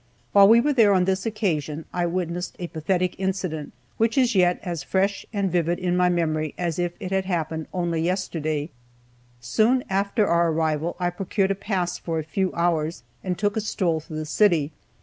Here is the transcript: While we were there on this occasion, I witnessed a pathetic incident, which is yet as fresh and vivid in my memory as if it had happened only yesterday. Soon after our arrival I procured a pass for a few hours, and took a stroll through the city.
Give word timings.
While 0.31 0.47
we 0.47 0.59
were 0.61 0.73
there 0.73 0.95
on 0.95 1.05
this 1.05 1.27
occasion, 1.27 1.85
I 1.93 2.07
witnessed 2.07 2.55
a 2.57 2.65
pathetic 2.65 3.13
incident, 3.19 3.71
which 3.97 4.17
is 4.17 4.33
yet 4.33 4.59
as 4.63 4.81
fresh 4.81 5.27
and 5.31 5.51
vivid 5.51 5.77
in 5.77 5.95
my 5.95 6.09
memory 6.09 6.55
as 6.57 6.79
if 6.79 6.93
it 6.99 7.11
had 7.11 7.25
happened 7.25 7.67
only 7.71 8.01
yesterday. 8.01 8.71
Soon 9.41 9.83
after 9.91 10.25
our 10.25 10.49
arrival 10.51 10.95
I 10.99 11.11
procured 11.11 11.51
a 11.51 11.55
pass 11.55 11.99
for 11.99 12.17
a 12.17 12.23
few 12.23 12.51
hours, 12.55 13.03
and 13.23 13.37
took 13.37 13.55
a 13.55 13.61
stroll 13.61 13.99
through 13.99 14.17
the 14.17 14.25
city. 14.25 14.71